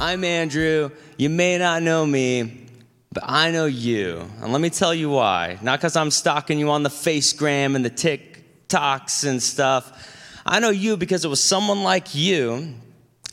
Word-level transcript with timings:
I'm 0.00 0.22
Andrew. 0.22 0.90
You 1.16 1.28
may 1.28 1.58
not 1.58 1.82
know 1.82 2.06
me, 2.06 2.66
but 3.12 3.24
I 3.26 3.50
know 3.50 3.66
you. 3.66 4.30
And 4.40 4.52
let 4.52 4.60
me 4.60 4.70
tell 4.70 4.94
you 4.94 5.10
why. 5.10 5.58
Not 5.60 5.80
because 5.80 5.96
I'm 5.96 6.12
stalking 6.12 6.60
you 6.60 6.70
on 6.70 6.84
the 6.84 6.88
Facegram 6.88 7.74
and 7.74 7.84
the 7.84 7.90
TikToks 7.90 9.28
and 9.28 9.42
stuff. 9.42 10.40
I 10.46 10.60
know 10.60 10.70
you 10.70 10.96
because 10.96 11.24
it 11.24 11.28
was 11.28 11.42
someone 11.42 11.82
like 11.82 12.14
you 12.14 12.74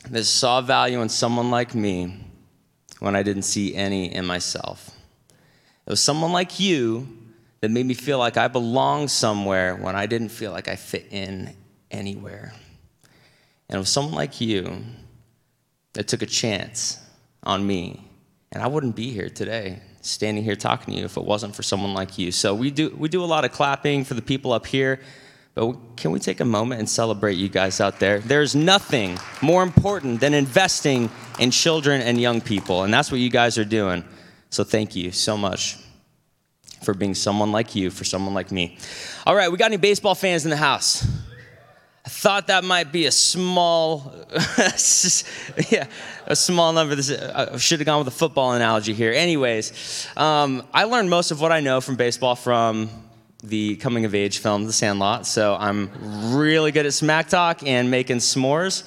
that 0.10 0.24
saw 0.24 0.60
value 0.60 1.02
in 1.02 1.10
someone 1.10 1.52
like 1.52 1.76
me 1.76 2.26
when 3.00 3.16
I 3.16 3.22
didn't 3.22 3.44
see 3.44 3.76
any 3.76 4.12
in 4.12 4.26
myself. 4.26 4.90
It 5.86 5.92
was 5.92 6.02
someone 6.02 6.32
like 6.32 6.60
you 6.60 7.08
that 7.62 7.70
made 7.70 7.86
me 7.86 7.94
feel 7.94 8.18
like 8.18 8.38
I 8.38 8.48
belonged 8.48 9.12
somewhere 9.12 9.76
when 9.76 9.96
I 9.96 10.08
didn't 10.08 10.30
feel 10.30 10.52
like 10.52 10.68
I 10.68 10.78
fit 10.78 11.06
in 11.12 11.56
anywhere. 11.92 12.54
And 13.70 13.76
it 13.76 13.80
was 13.80 13.90
someone 13.90 14.16
like 14.16 14.42
you 14.42 14.84
that 15.96 16.08
took 16.08 16.22
a 16.22 16.26
chance 16.26 17.00
on 17.44 17.66
me. 17.66 18.08
And 18.52 18.62
I 18.64 18.68
wouldn't 18.68 18.96
be 18.96 19.12
here 19.12 19.30
today, 19.30 19.80
standing 20.02 20.44
here 20.44 20.56
talking 20.56 20.94
to 20.94 21.00
you, 21.00 21.06
if 21.06 21.18
it 21.18 21.26
wasn't 21.26 21.56
for 21.56 21.64
someone 21.64 21.94
like 21.94 22.18
you. 22.18 22.32
So 22.32 22.54
we 22.54 22.72
do, 22.72 22.96
we 22.98 23.10
do 23.10 23.24
a 23.24 23.26
lot 23.26 23.44
of 23.44 23.52
clapping 23.52 24.06
for 24.06 24.14
the 24.14 24.22
people 24.22 24.54
up 24.54 24.66
here. 24.66 25.00
But 25.56 25.74
can 25.96 26.12
we 26.12 26.20
take 26.20 26.42
a 26.42 26.46
moment 26.46 26.80
and 26.80 26.90
celebrate 26.90 27.36
you 27.36 27.48
guys 27.48 27.80
out 27.80 28.00
there? 28.00 28.20
There's 28.20 28.56
nothing 28.56 29.18
more 29.42 29.64
important 29.64 30.20
than 30.20 30.34
investing 30.34 31.10
in 31.40 31.50
children 31.50 32.02
and 32.02 32.20
young 32.20 32.42
people, 32.42 32.84
and 32.84 32.94
that's 32.94 33.10
what 33.10 33.22
you 33.22 33.30
guys 33.30 33.58
are 33.58 33.66
doing. 33.66 34.04
So 34.50 34.66
thank 34.66 34.96
you 34.96 35.12
so 35.12 35.38
much 35.38 35.78
for 36.84 36.94
being 36.94 37.16
someone 37.16 37.54
like 37.54 37.74
you, 37.74 37.90
for 37.90 38.04
someone 38.04 38.34
like 38.34 38.52
me. 38.52 38.78
All 39.26 39.36
right, 39.36 39.50
we 39.50 39.58
got 39.58 39.68
any 39.68 39.78
baseball 39.78 40.14
fans 40.14 40.44
in 40.44 40.52
the 40.52 40.58
house? 40.58 41.08
I 42.06 42.10
thought 42.10 42.48
that 42.48 42.64
might 42.64 42.92
be 42.92 43.08
a 43.08 43.12
small, 43.12 44.14
yeah, 45.70 45.88
a 46.28 46.36
small 46.36 46.72
number. 46.72 46.94
This, 46.94 47.10
I 47.10 47.58
should 47.58 47.80
have 47.80 47.88
gone 47.88 47.98
with 47.98 48.08
a 48.08 48.16
football 48.16 48.52
analogy 48.52 48.94
here. 48.94 49.12
Anyways, 49.12 50.08
um, 50.16 50.62
I 50.72 50.84
learned 50.84 51.10
most 51.10 51.32
of 51.32 51.42
what 51.42 51.52
I 51.52 51.62
know 51.62 51.82
from 51.82 51.96
baseball 51.96 52.36
from 52.36 52.92
the 53.44 53.78
coming 53.78 54.06
of 54.06 54.14
age 54.14 54.38
film, 54.38 54.66
The 54.66 54.74
Sandlot. 54.74 55.26
So 55.26 55.56
I'm 55.60 56.36
really 56.36 56.72
good 56.72 56.86
at 56.86 56.94
smack 56.94 57.28
talk 57.28 57.64
and 57.64 57.90
making 57.90 58.18
s'mores 58.18 58.84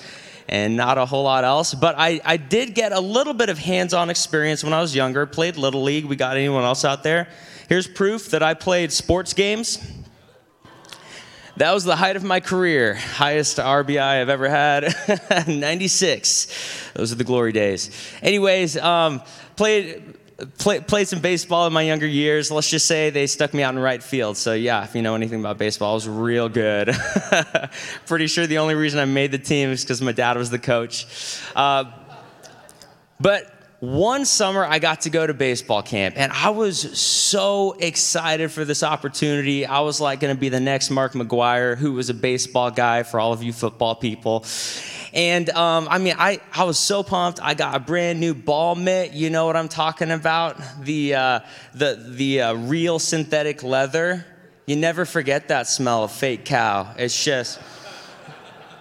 and 0.48 0.76
not 0.76 0.96
a 0.96 1.04
whole 1.04 1.24
lot 1.24 1.42
else. 1.42 1.74
But 1.74 1.96
I, 1.98 2.20
I 2.24 2.36
did 2.36 2.76
get 2.76 2.92
a 2.92 3.00
little 3.00 3.34
bit 3.34 3.48
of 3.48 3.58
hands 3.58 3.94
on 3.94 4.10
experience 4.10 4.62
when 4.62 4.72
I 4.72 4.80
was 4.80 4.94
younger, 4.94 5.26
played 5.26 5.56
Little 5.56 5.82
League. 5.82 6.04
We 6.04 6.14
got 6.14 6.36
anyone 6.36 6.62
else 6.62 6.84
out 6.84 7.02
there? 7.02 7.26
Here's 7.68 7.88
proof 7.88 8.30
that 8.30 8.44
I 8.44 8.54
played 8.54 8.92
sports 8.92 9.34
games 9.34 9.78
that 11.58 11.72
was 11.72 11.84
the 11.84 11.96
height 11.96 12.16
of 12.16 12.24
my 12.24 12.40
career. 12.40 12.94
Highest 12.94 13.58
RBI 13.58 14.00
I've 14.00 14.28
ever 14.28 14.48
had 14.48 14.94
96. 15.48 16.90
Those 16.94 17.12
are 17.12 17.16
the 17.16 17.24
glory 17.24 17.52
days. 17.52 17.90
Anyways, 18.22 18.76
um, 18.76 19.22
played. 19.56 20.14
Play, 20.56 20.78
played 20.78 21.08
some 21.08 21.18
baseball 21.18 21.66
in 21.66 21.72
my 21.72 21.82
younger 21.82 22.06
years. 22.06 22.52
Let's 22.52 22.70
just 22.70 22.86
say 22.86 23.10
they 23.10 23.26
stuck 23.26 23.52
me 23.52 23.64
out 23.64 23.74
in 23.74 23.80
right 23.80 24.00
field. 24.00 24.36
So, 24.36 24.52
yeah, 24.52 24.84
if 24.84 24.94
you 24.94 25.02
know 25.02 25.16
anything 25.16 25.40
about 25.40 25.58
baseball, 25.58 25.90
I 25.90 25.94
was 25.94 26.08
real 26.08 26.48
good. 26.48 26.96
Pretty 28.06 28.28
sure 28.28 28.46
the 28.46 28.58
only 28.58 28.76
reason 28.76 29.00
I 29.00 29.04
made 29.04 29.32
the 29.32 29.38
team 29.38 29.70
is 29.70 29.82
because 29.82 30.00
my 30.00 30.12
dad 30.12 30.36
was 30.36 30.48
the 30.48 30.60
coach. 30.60 31.08
Uh, 31.56 31.86
but 33.18 33.52
one 33.80 34.24
summer 34.24 34.64
I 34.64 34.80
got 34.80 35.02
to 35.02 35.10
go 35.10 35.24
to 35.24 35.32
baseball 35.32 35.82
camp 35.82 36.16
and 36.18 36.32
I 36.32 36.50
was 36.50 36.98
so 36.98 37.76
excited 37.78 38.50
for 38.50 38.64
this 38.64 38.82
opportunity. 38.82 39.66
I 39.66 39.80
was 39.80 40.00
like 40.00 40.18
going 40.18 40.34
to 40.34 40.40
be 40.40 40.48
the 40.48 40.58
next 40.58 40.90
Mark 40.90 41.12
McGwire, 41.12 41.76
who 41.76 41.92
was 41.92 42.10
a 42.10 42.14
baseball 42.14 42.72
guy 42.72 43.04
for 43.04 43.20
all 43.20 43.32
of 43.32 43.42
you 43.42 43.52
football 43.52 43.94
people. 43.94 44.44
And 45.12 45.48
um, 45.50 45.86
I 45.88 45.98
mean, 45.98 46.16
I, 46.18 46.40
I 46.52 46.64
was 46.64 46.76
so 46.78 47.04
pumped. 47.04 47.40
I 47.40 47.54
got 47.54 47.76
a 47.76 47.78
brand 47.78 48.18
new 48.18 48.34
ball 48.34 48.74
mitt. 48.74 49.12
You 49.12 49.30
know 49.30 49.46
what 49.46 49.54
I'm 49.54 49.68
talking 49.68 50.10
about? 50.10 50.60
The, 50.82 51.14
uh, 51.14 51.40
the, 51.72 52.04
the 52.08 52.42
uh, 52.42 52.54
real 52.54 52.98
synthetic 52.98 53.62
leather. 53.62 54.26
You 54.66 54.74
never 54.76 55.04
forget 55.04 55.48
that 55.48 55.68
smell 55.68 56.04
of 56.04 56.12
fake 56.12 56.44
cow. 56.44 56.94
It's 56.98 57.24
just 57.24 57.60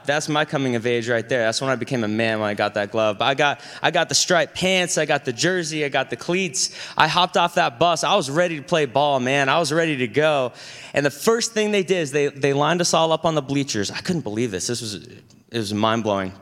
that's 0.07 0.29
my 0.29 0.45
coming 0.45 0.75
of 0.75 0.88
age 0.88 1.09
right 1.09 1.28
there. 1.28 1.41
That's 1.44 1.62
when 1.62 1.69
I 1.69 1.75
became 1.75 2.03
a 2.03 2.07
man 2.07 2.40
when 2.40 2.50
I 2.50 2.53
got 2.53 2.73
that 2.75 2.91
glove. 2.91 3.19
But 3.19 3.25
I 3.25 3.34
got 3.35 3.62
I 3.81 3.91
got 3.91 4.09
the 4.09 4.16
striped 4.16 4.56
pants, 4.56 4.97
I 4.97 5.06
got 5.06 5.25
the 5.25 5.34
jersey, 5.34 5.85
I 5.85 5.90
got 5.90 6.09
the 6.09 6.16
cleats. 6.16 6.75
I 6.97 7.07
hopped 7.07 7.38
off 7.38 7.56
that 7.56 7.78
bus. 7.78 8.03
I 8.03 8.16
was 8.16 8.29
ready 8.29 8.57
to 8.57 8.63
play 8.63 8.85
ball, 8.85 9.19
man. 9.19 9.50
I 9.50 9.59
was 9.59 9.72
ready 9.72 9.97
to 9.97 10.07
go. 10.07 10.53
And 10.94 11.06
the 11.06 11.12
first 11.12 11.53
thing 11.53 11.72
they 11.72 11.84
did 11.84 11.97
is 11.97 12.12
they 12.12 12.28
they 12.28 12.53
lined 12.53 12.81
us 12.81 12.94
all 12.94 13.12
up 13.12 13.25
on 13.25 13.35
the 13.35 13.41
bleachers. 13.41 13.91
I 13.91 14.00
couldn't 14.00 14.23
believe 14.23 14.50
this. 14.50 14.68
This 14.68 14.81
was 14.81 14.95
it 14.95 15.23
was 15.51 15.73
mind 15.73 16.03
blowing. 16.03 16.34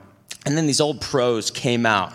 And 0.45 0.55
then 0.55 0.67
these 0.67 0.79
old 0.79 1.01
pros 1.01 1.49
came 1.51 1.85
out. 1.85 2.13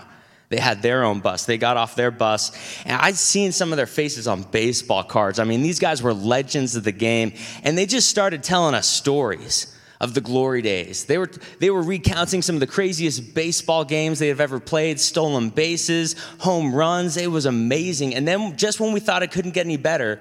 They 0.50 0.58
had 0.58 0.82
their 0.82 1.04
own 1.04 1.20
bus. 1.20 1.46
They 1.46 1.58
got 1.58 1.76
off 1.76 1.94
their 1.94 2.10
bus. 2.10 2.50
And 2.84 3.00
I'd 3.00 3.16
seen 3.16 3.52
some 3.52 3.72
of 3.72 3.76
their 3.76 3.86
faces 3.86 4.26
on 4.26 4.42
baseball 4.42 5.04
cards. 5.04 5.38
I 5.38 5.44
mean, 5.44 5.62
these 5.62 5.78
guys 5.78 6.02
were 6.02 6.12
legends 6.12 6.74
of 6.74 6.82
the 6.82 6.92
game. 6.92 7.32
And 7.62 7.78
they 7.78 7.86
just 7.86 8.08
started 8.08 8.42
telling 8.42 8.74
us 8.74 8.88
stories 8.88 9.76
of 10.00 10.14
the 10.14 10.20
glory 10.20 10.62
days. 10.62 11.04
They 11.04 11.18
were, 11.18 11.30
they 11.58 11.70
were 11.70 11.82
recounting 11.82 12.40
some 12.40 12.56
of 12.56 12.60
the 12.60 12.66
craziest 12.66 13.34
baseball 13.34 13.84
games 13.84 14.18
they 14.18 14.28
have 14.28 14.40
ever 14.40 14.58
played, 14.58 14.98
stolen 14.98 15.50
bases, 15.50 16.16
home 16.38 16.74
runs. 16.74 17.16
It 17.16 17.30
was 17.30 17.46
amazing. 17.46 18.14
And 18.14 18.26
then 18.26 18.56
just 18.56 18.80
when 18.80 18.92
we 18.92 19.00
thought 19.00 19.22
it 19.22 19.30
couldn't 19.30 19.52
get 19.52 19.66
any 19.66 19.76
better, 19.76 20.18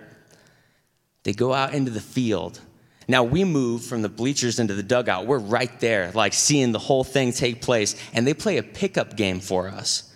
they 1.24 1.34
go 1.34 1.54
out 1.54 1.74
into 1.74 1.92
the 1.92 2.02
field. 2.02 2.60
Now 3.08 3.24
we 3.24 3.44
move 3.44 3.84
from 3.84 4.02
the 4.02 4.10
bleachers 4.10 4.60
into 4.60 4.76
the 4.76 4.84
dugout. 4.84 5.26
We're 5.26 5.40
right 5.40 5.80
there, 5.80 6.12
like 6.12 6.34
seeing 6.34 6.74
the 6.74 6.80
whole 6.80 7.04
thing 7.04 7.32
take 7.32 7.62
place. 7.62 7.96
And 8.14 8.28
they 8.28 8.34
play 8.34 8.58
a 8.58 8.64
pickup 8.64 9.16
game 9.16 9.40
for 9.40 9.70
us. 9.70 10.09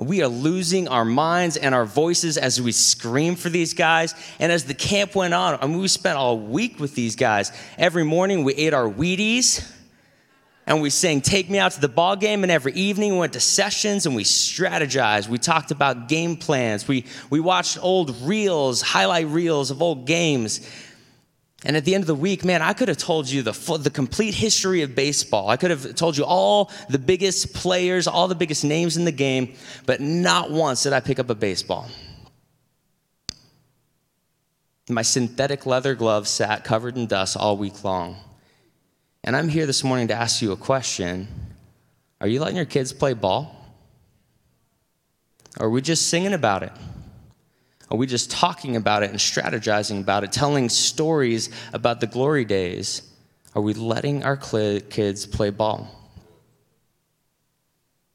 We 0.00 0.22
are 0.22 0.28
losing 0.28 0.88
our 0.88 1.04
minds 1.04 1.58
and 1.58 1.74
our 1.74 1.84
voices 1.84 2.38
as 2.38 2.60
we 2.60 2.72
scream 2.72 3.36
for 3.36 3.50
these 3.50 3.74
guys. 3.74 4.14
And 4.38 4.50
as 4.50 4.64
the 4.64 4.74
camp 4.74 5.14
went 5.14 5.34
on, 5.34 5.58
I 5.60 5.66
mean, 5.66 5.78
we 5.78 5.88
spent 5.88 6.16
all 6.16 6.38
week 6.38 6.80
with 6.80 6.94
these 6.94 7.16
guys. 7.16 7.52
Every 7.76 8.04
morning 8.04 8.42
we 8.42 8.54
ate 8.54 8.72
our 8.72 8.88
Wheaties 8.88 9.70
and 10.66 10.80
we 10.80 10.88
sang 10.88 11.20
Take 11.20 11.50
Me 11.50 11.58
Out 11.58 11.72
to 11.72 11.80
the 11.80 11.88
Ball 11.88 12.16
Game. 12.16 12.44
And 12.44 12.50
every 12.50 12.72
evening 12.72 13.12
we 13.12 13.18
went 13.18 13.34
to 13.34 13.40
sessions 13.40 14.06
and 14.06 14.16
we 14.16 14.24
strategized. 14.24 15.28
We 15.28 15.36
talked 15.36 15.70
about 15.70 16.08
game 16.08 16.36
plans. 16.36 16.88
We, 16.88 17.04
we 17.28 17.40
watched 17.40 17.76
old 17.82 18.16
reels, 18.22 18.80
highlight 18.80 19.26
reels 19.26 19.70
of 19.70 19.82
old 19.82 20.06
games. 20.06 20.66
And 21.64 21.76
at 21.76 21.84
the 21.84 21.94
end 21.94 22.02
of 22.02 22.06
the 22.06 22.14
week, 22.14 22.44
man, 22.44 22.62
I 22.62 22.72
could 22.72 22.88
have 22.88 22.96
told 22.96 23.28
you 23.28 23.42
the, 23.42 23.52
full, 23.52 23.76
the 23.76 23.90
complete 23.90 24.34
history 24.34 24.80
of 24.82 24.94
baseball. 24.94 25.50
I 25.50 25.56
could 25.58 25.70
have 25.70 25.94
told 25.94 26.16
you 26.16 26.24
all 26.24 26.70
the 26.88 26.98
biggest 26.98 27.52
players, 27.52 28.06
all 28.06 28.28
the 28.28 28.34
biggest 28.34 28.64
names 28.64 28.96
in 28.96 29.04
the 29.04 29.12
game, 29.12 29.54
but 29.84 30.00
not 30.00 30.50
once 30.50 30.84
did 30.84 30.94
I 30.94 31.00
pick 31.00 31.18
up 31.18 31.28
a 31.28 31.34
baseball. 31.34 31.86
My 34.88 35.02
synthetic 35.02 35.66
leather 35.66 35.94
gloves 35.94 36.30
sat 36.30 36.64
covered 36.64 36.96
in 36.96 37.06
dust 37.06 37.36
all 37.36 37.56
week 37.58 37.84
long. 37.84 38.16
And 39.22 39.36
I'm 39.36 39.48
here 39.48 39.66
this 39.66 39.84
morning 39.84 40.08
to 40.08 40.14
ask 40.14 40.40
you 40.40 40.52
a 40.52 40.56
question 40.56 41.28
Are 42.22 42.26
you 42.26 42.40
letting 42.40 42.56
your 42.56 42.64
kids 42.64 42.92
play 42.92 43.12
ball? 43.12 43.54
Or 45.58 45.66
are 45.66 45.70
we 45.70 45.82
just 45.82 46.08
singing 46.08 46.32
about 46.32 46.62
it? 46.62 46.72
Are 47.90 47.96
we 47.96 48.06
just 48.06 48.30
talking 48.30 48.76
about 48.76 49.02
it 49.02 49.10
and 49.10 49.18
strategizing 49.18 50.00
about 50.00 50.22
it, 50.22 50.30
telling 50.30 50.68
stories 50.68 51.50
about 51.72 52.00
the 52.00 52.06
glory 52.06 52.44
days? 52.44 53.02
Are 53.54 53.62
we 53.62 53.74
letting 53.74 54.22
our 54.22 54.36
kids 54.36 55.26
play 55.26 55.50
ball? 55.50 55.88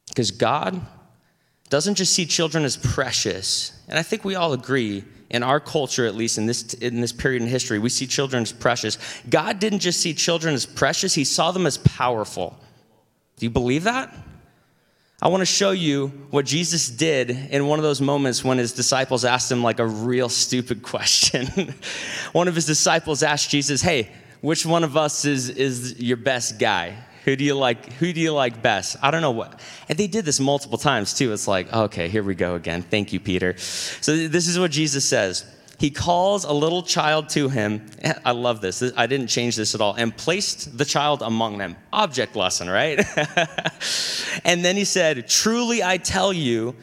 Because 0.07 0.31
God 0.31 0.79
doesn't 1.69 1.95
just 1.95 2.13
see 2.13 2.25
children 2.25 2.63
as 2.63 2.77
precious, 2.77 3.77
and 3.89 3.99
I 3.99 4.03
think 4.03 4.23
we 4.23 4.35
all 4.35 4.53
agree 4.53 5.03
in 5.29 5.43
our 5.43 5.59
culture, 5.59 6.05
at 6.05 6.15
least 6.15 6.37
in 6.37 6.45
this, 6.45 6.73
in 6.75 7.01
this 7.01 7.11
period 7.11 7.41
in 7.41 7.47
history, 7.49 7.79
we 7.79 7.89
see 7.89 8.07
children 8.07 8.43
as 8.43 8.53
precious. 8.53 8.97
God 9.29 9.59
didn't 9.59 9.79
just 9.79 9.99
see 9.99 10.13
children 10.13 10.53
as 10.53 10.65
precious, 10.65 11.13
He 11.13 11.25
saw 11.25 11.51
them 11.51 11.65
as 11.65 11.77
powerful. 11.79 12.57
Do 13.37 13.45
you 13.45 13.49
believe 13.49 13.83
that? 13.83 14.15
I 15.21 15.29
want 15.29 15.41
to 15.41 15.45
show 15.45 15.71
you 15.71 16.07
what 16.29 16.45
Jesus 16.45 16.89
did 16.89 17.29
in 17.29 17.67
one 17.67 17.79
of 17.79 17.83
those 17.83 18.01
moments 18.01 18.43
when 18.43 18.57
his 18.57 18.73
disciples 18.73 19.23
asked 19.23 19.49
him 19.49 19.63
like 19.63 19.79
a 19.79 19.87
real 19.87 20.27
stupid 20.27 20.83
question. 20.91 21.73
one 22.33 22.47
of 22.47 22.55
his 22.55 22.65
disciples 22.65 23.23
asked 23.23 23.49
Jesus, 23.49 23.81
"Hey, 23.81 24.09
which 24.41 24.65
one 24.65 24.83
of 24.83 24.97
us 24.97 25.23
is 25.25 25.49
is 25.49 25.99
your 25.99 26.17
best 26.17 26.59
guy? 26.59 26.97
Who 27.23 27.35
do 27.35 27.43
you 27.45 27.55
like? 27.55 27.93
Who 27.93 28.11
do 28.11 28.19
you 28.19 28.33
like 28.33 28.61
best?" 28.61 28.97
I 29.01 29.09
don't 29.09 29.21
know 29.21 29.31
what. 29.31 29.61
And 29.87 29.97
they 29.97 30.07
did 30.07 30.25
this 30.25 30.39
multiple 30.39 30.77
times 30.77 31.13
too. 31.13 31.31
It's 31.31 31.47
like, 31.47 31.71
"Okay, 31.73 32.09
here 32.09 32.23
we 32.23 32.35
go 32.35 32.55
again. 32.55 32.81
Thank 32.81 33.13
you, 33.13 33.21
Peter." 33.21 33.55
So 33.57 34.27
this 34.27 34.49
is 34.49 34.59
what 34.59 34.71
Jesus 34.71 35.05
says 35.05 35.45
he 35.77 35.89
calls 35.89 36.45
a 36.45 36.53
little 36.53 36.83
child 36.83 37.29
to 37.29 37.49
him. 37.49 37.85
I 38.23 38.31
love 38.31 38.61
this. 38.61 38.81
I 38.95 39.07
didn't 39.07 39.27
change 39.27 39.55
this 39.55 39.75
at 39.75 39.81
all. 39.81 39.93
And 39.95 40.15
placed 40.15 40.77
the 40.77 40.85
child 40.85 41.21
among 41.21 41.57
them. 41.57 41.75
Object 41.91 42.35
lesson, 42.35 42.69
right? 42.69 42.99
and 44.45 44.63
then 44.63 44.75
he 44.77 44.85
said, 44.85 45.27
Truly 45.27 45.83
I 45.83 45.97
tell 45.97 46.31
you, 46.31 46.75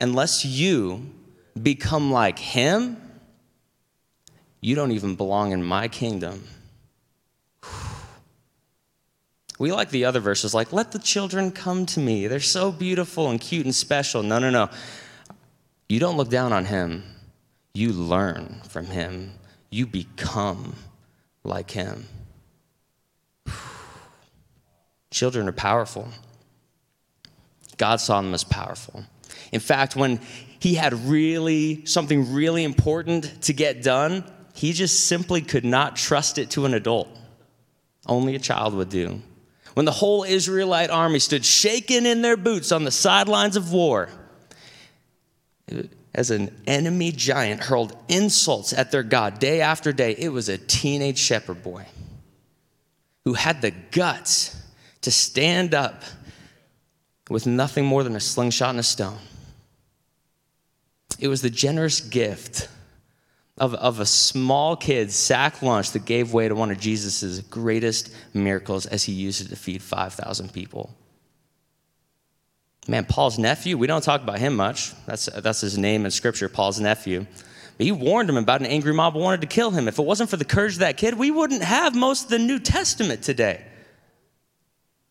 unless 0.00 0.44
you 0.44 1.10
become 1.60 2.10
like 2.10 2.38
him, 2.38 2.96
you 4.60 4.74
don't 4.74 4.92
even 4.92 5.14
belong 5.14 5.52
in 5.52 5.62
my 5.62 5.88
kingdom. 5.88 6.44
We 9.60 9.72
like 9.72 9.90
the 9.90 10.04
other 10.04 10.20
verses, 10.20 10.54
like, 10.54 10.72
let 10.72 10.92
the 10.92 11.00
children 11.00 11.50
come 11.50 11.84
to 11.86 11.98
me. 11.98 12.28
They're 12.28 12.38
so 12.38 12.70
beautiful 12.70 13.28
and 13.28 13.40
cute 13.40 13.64
and 13.64 13.74
special. 13.74 14.22
No, 14.22 14.38
no, 14.38 14.50
no. 14.50 14.70
You 15.88 15.98
don't 15.98 16.16
look 16.16 16.28
down 16.28 16.52
on 16.52 16.64
him, 16.64 17.02
you 17.74 17.92
learn 17.92 18.60
from 18.68 18.86
him, 18.86 19.32
you 19.70 19.86
become 19.86 20.74
like 21.44 21.70
him. 21.70 22.06
Children 25.10 25.48
are 25.48 25.52
powerful. 25.52 26.08
God 27.76 28.00
saw 28.00 28.20
them 28.20 28.34
as 28.34 28.44
powerful. 28.44 29.04
In 29.52 29.60
fact, 29.60 29.96
when 29.96 30.20
he 30.58 30.74
had 30.74 30.92
really 30.92 31.84
something 31.86 32.32
really 32.32 32.64
important 32.64 33.42
to 33.42 33.52
get 33.52 33.82
done, 33.82 34.24
he 34.54 34.72
just 34.72 35.06
simply 35.06 35.40
could 35.40 35.64
not 35.64 35.96
trust 35.96 36.38
it 36.38 36.50
to 36.50 36.66
an 36.66 36.74
adult. 36.74 37.08
Only 38.06 38.34
a 38.34 38.40
child 38.40 38.74
would 38.74 38.88
do. 38.88 39.22
When 39.74 39.84
the 39.84 39.92
whole 39.92 40.24
Israelite 40.24 40.90
army 40.90 41.20
stood 41.20 41.44
shaking 41.44 42.04
in 42.04 42.22
their 42.22 42.36
boots 42.36 42.72
on 42.72 42.82
the 42.82 42.90
sidelines 42.90 43.56
of 43.56 43.72
war, 43.72 44.08
as 46.18 46.32
an 46.32 46.50
enemy 46.66 47.12
giant 47.12 47.60
hurled 47.60 47.96
insults 48.08 48.72
at 48.72 48.90
their 48.90 49.04
God 49.04 49.38
day 49.38 49.60
after 49.60 49.92
day, 49.92 50.16
it 50.18 50.30
was 50.30 50.48
a 50.48 50.58
teenage 50.58 51.16
shepherd 51.16 51.62
boy 51.62 51.86
who 53.24 53.34
had 53.34 53.62
the 53.62 53.70
guts 53.70 54.60
to 55.02 55.12
stand 55.12 55.74
up 55.74 56.02
with 57.30 57.46
nothing 57.46 57.86
more 57.86 58.02
than 58.02 58.16
a 58.16 58.20
slingshot 58.20 58.70
and 58.70 58.80
a 58.80 58.82
stone. 58.82 59.20
It 61.20 61.28
was 61.28 61.40
the 61.40 61.50
generous 61.50 62.00
gift 62.00 62.68
of, 63.56 63.74
of 63.74 64.00
a 64.00 64.06
small 64.06 64.74
kid's 64.74 65.14
sack 65.14 65.62
lunch 65.62 65.92
that 65.92 66.04
gave 66.04 66.32
way 66.32 66.48
to 66.48 66.54
one 66.56 66.72
of 66.72 66.80
Jesus' 66.80 67.38
greatest 67.42 68.12
miracles 68.34 68.86
as 68.86 69.04
he 69.04 69.12
used 69.12 69.40
it 69.40 69.50
to 69.50 69.56
feed 69.56 69.82
5,000 69.82 70.52
people. 70.52 70.92
Man, 72.88 73.04
Paul's 73.04 73.38
nephew, 73.38 73.76
we 73.76 73.86
don't 73.86 74.02
talk 74.02 74.22
about 74.22 74.38
him 74.38 74.56
much. 74.56 74.94
That's, 75.04 75.26
that's 75.26 75.60
his 75.60 75.76
name 75.76 76.06
in 76.06 76.10
scripture, 76.10 76.48
Paul's 76.48 76.80
nephew. 76.80 77.26
But 77.76 77.84
he 77.84 77.92
warned 77.92 78.30
him 78.30 78.38
about 78.38 78.60
an 78.60 78.66
angry 78.66 78.94
mob 78.94 79.12
who 79.12 79.18
wanted 79.18 79.42
to 79.42 79.46
kill 79.46 79.70
him. 79.70 79.88
If 79.88 79.98
it 79.98 80.04
wasn't 80.04 80.30
for 80.30 80.38
the 80.38 80.44
courage 80.46 80.72
of 80.72 80.78
that 80.78 80.96
kid, 80.96 81.18
we 81.18 81.30
wouldn't 81.30 81.62
have 81.62 81.94
most 81.94 82.24
of 82.24 82.30
the 82.30 82.38
New 82.38 82.58
Testament 82.58 83.22
today. 83.22 83.62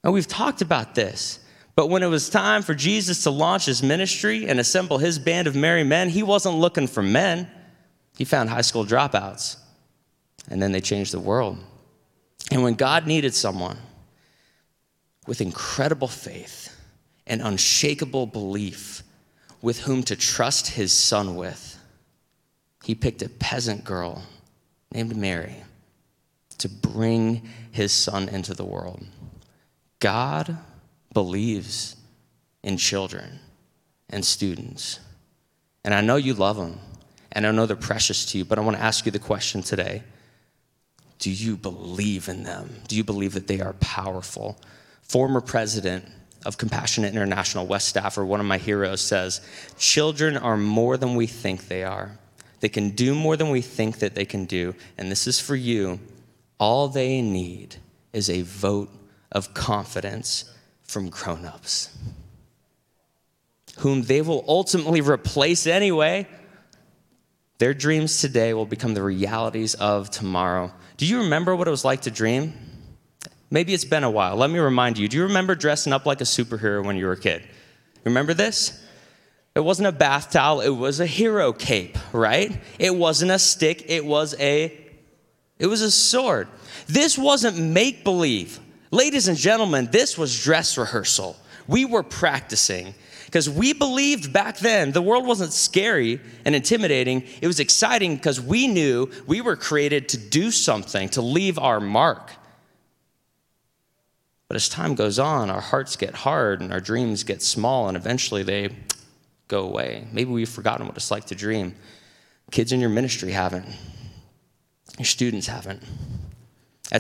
And 0.03 0.11
we've 0.11 0.27
talked 0.27 0.63
about 0.63 0.95
this. 0.95 1.39
But 1.75 1.91
when 1.91 2.01
it 2.01 2.07
was 2.07 2.31
time 2.31 2.63
for 2.63 2.73
Jesus 2.73 3.21
to 3.23 3.29
launch 3.29 3.65
his 3.65 3.83
ministry 3.83 4.47
and 4.47 4.59
assemble 4.59 4.97
his 4.97 5.19
band 5.19 5.45
of 5.45 5.55
merry 5.55 5.83
men, 5.83 6.09
he 6.09 6.23
wasn't 6.23 6.55
looking 6.55 6.87
for 6.87 7.03
men. 7.03 7.47
He 8.17 8.25
found 8.25 8.49
high 8.49 8.61
school 8.61 8.85
dropouts. 8.85 9.57
And 10.49 10.59
then 10.59 10.71
they 10.71 10.81
changed 10.81 11.13
the 11.13 11.19
world. 11.19 11.59
And 12.49 12.63
when 12.63 12.73
God 12.73 13.05
needed 13.05 13.35
someone 13.35 13.77
with 15.27 15.41
incredible 15.41 16.07
faith 16.07 16.66
and 17.27 17.41
unshakable 17.41 18.25
belief 18.25 19.03
with 19.61 19.81
whom 19.81 20.01
to 20.03 20.15
trust 20.15 20.67
his 20.69 20.91
son 20.91 21.35
with, 21.35 21.77
he 22.83 22.95
picked 22.95 23.21
a 23.21 23.29
peasant 23.29 23.83
girl 23.83 24.23
named 24.91 25.15
Mary 25.15 25.55
to 26.57 26.69
bring 26.69 27.47
his 27.71 27.91
son 27.91 28.29
into 28.29 28.53
the 28.53 28.65
world. 28.65 29.05
God 29.99 30.57
believes 31.13 31.95
in 32.63 32.77
children 32.77 33.39
and 34.09 34.23
students. 34.23 34.99
And 35.83 35.93
I 35.93 36.01
know 36.01 36.15
you 36.15 36.33
love 36.33 36.57
them, 36.57 36.79
and 37.31 37.45
I 37.45 37.51
know 37.51 37.65
they're 37.65 37.75
precious 37.75 38.25
to 38.27 38.37
you, 38.37 38.45
but 38.45 38.57
I 38.57 38.61
want 38.61 38.77
to 38.77 38.83
ask 38.83 39.05
you 39.05 39.11
the 39.11 39.19
question 39.19 39.61
today 39.61 40.03
Do 41.19 41.31
you 41.31 41.57
believe 41.57 42.29
in 42.29 42.43
them? 42.43 42.69
Do 42.87 42.95
you 42.95 43.03
believe 43.03 43.33
that 43.33 43.47
they 43.47 43.59
are 43.59 43.73
powerful? 43.73 44.59
Former 45.01 45.41
president 45.41 46.05
of 46.47 46.57
Compassionate 46.57 47.13
International, 47.13 47.67
Wes 47.67 47.83
Stafford, 47.83 48.25
one 48.25 48.39
of 48.39 48.45
my 48.45 48.57
heroes, 48.57 49.01
says 49.01 49.41
Children 49.77 50.37
are 50.37 50.55
more 50.55 50.95
than 50.95 51.15
we 51.15 51.27
think 51.27 51.67
they 51.67 51.83
are. 51.83 52.17
They 52.61 52.69
can 52.69 52.91
do 52.91 53.13
more 53.13 53.35
than 53.35 53.49
we 53.49 53.61
think 53.61 53.99
that 53.99 54.15
they 54.15 54.23
can 54.23 54.45
do. 54.45 54.73
And 54.97 55.11
this 55.11 55.27
is 55.27 55.41
for 55.41 55.57
you. 55.57 55.99
All 56.57 56.87
they 56.87 57.21
need 57.21 57.75
is 58.13 58.29
a 58.29 58.43
vote 58.43 58.89
of 59.29 59.53
confidence 59.53 60.45
from 60.83 61.09
grown 61.09 61.43
ups, 61.43 61.95
whom 63.79 64.03
they 64.03 64.21
will 64.21 64.45
ultimately 64.47 65.01
replace 65.01 65.67
anyway. 65.67 66.27
Their 67.57 67.73
dreams 67.73 68.21
today 68.21 68.53
will 68.53 68.65
become 68.65 68.93
the 68.93 69.03
realities 69.03 69.73
of 69.73 70.09
tomorrow. 70.09 70.71
Do 70.95 71.05
you 71.05 71.19
remember 71.23 71.55
what 71.57 71.67
it 71.67 71.71
was 71.71 71.83
like 71.83 72.03
to 72.03 72.11
dream? 72.11 72.53
Maybe 73.49 73.73
it's 73.73 73.85
been 73.85 74.03
a 74.03 74.11
while. 74.11 74.35
Let 74.35 74.49
me 74.49 74.59
remind 74.59 74.97
you. 74.97 75.07
Do 75.07 75.17
you 75.17 75.23
remember 75.23 75.55
dressing 75.55 75.93
up 75.93 76.05
like 76.05 76.21
a 76.21 76.25
superhero 76.25 76.83
when 76.83 76.97
you 76.97 77.05
were 77.05 77.13
a 77.13 77.19
kid? 77.19 77.47
Remember 78.03 78.33
this? 78.33 78.83
It 79.55 79.63
wasn't 79.63 79.87
a 79.87 79.91
bath 79.91 80.31
towel, 80.31 80.61
it 80.61 80.69
was 80.69 80.99
a 80.99 81.07
hero 81.07 81.51
cape, 81.51 81.97
right? 82.13 82.61
It 82.77 82.95
wasn't 82.95 83.31
a 83.31 83.39
stick, 83.39 83.85
it 83.87 84.05
was 84.05 84.35
a 84.39 84.77
it 85.57 85.65
was 85.65 85.81
a 85.81 85.89
sword. 85.89 86.47
This 86.85 87.17
wasn't 87.17 87.57
make 87.57 88.03
believe. 88.03 88.59
Ladies 88.91 89.27
and 89.27 89.35
gentlemen, 89.35 89.89
this 89.91 90.15
was 90.15 90.43
dress 90.43 90.77
rehearsal. 90.77 91.35
We 91.67 91.85
were 91.85 92.03
practicing 92.03 92.93
because 93.25 93.49
we 93.49 93.73
believed 93.73 94.31
back 94.31 94.59
then 94.59 94.91
the 94.91 95.01
world 95.01 95.25
wasn't 95.25 95.51
scary 95.51 96.21
and 96.45 96.53
intimidating. 96.53 97.23
It 97.41 97.47
was 97.47 97.59
exciting 97.59 98.15
because 98.15 98.39
we 98.39 98.67
knew 98.67 99.09
we 99.25 99.41
were 99.41 99.55
created 99.55 100.09
to 100.09 100.17
do 100.17 100.51
something, 100.51 101.09
to 101.09 101.23
leave 101.23 101.57
our 101.57 101.79
mark. 101.79 102.31
But 104.47 104.55
as 104.55 104.69
time 104.69 104.95
goes 104.95 105.19
on, 105.19 105.49
our 105.49 105.61
hearts 105.61 105.95
get 105.95 106.13
hard 106.13 106.61
and 106.61 106.71
our 106.71 106.79
dreams 106.79 107.23
get 107.23 107.41
small, 107.41 107.87
and 107.87 107.97
eventually 107.97 108.43
they 108.43 108.69
go 109.47 109.63
away. 109.63 110.07
Maybe 110.11 110.31
we've 110.31 110.49
forgotten 110.49 110.87
what 110.87 110.95
it's 110.95 111.11
like 111.11 111.25
to 111.25 111.35
dream. 111.35 111.75
Kids 112.51 112.71
in 112.71 112.79
your 112.79 112.89
ministry 112.89 113.31
haven't, 113.31 113.65
your 114.97 115.05
students 115.05 115.47
haven't. 115.47 115.83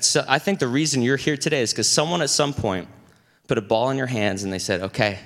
So, 0.01 0.25
I 0.27 0.39
think 0.39 0.59
the 0.59 0.67
reason 0.67 1.01
you're 1.01 1.15
here 1.15 1.37
today 1.37 1.61
is 1.61 1.71
because 1.71 1.89
someone 1.89 2.21
at 2.21 2.29
some 2.29 2.53
point 2.53 2.89
put 3.47 3.57
a 3.57 3.61
ball 3.61 3.89
in 3.89 3.97
your 3.97 4.07
hands 4.07 4.43
and 4.43 4.51
they 4.51 4.59
said, 4.59 4.81
okay, 4.81 5.19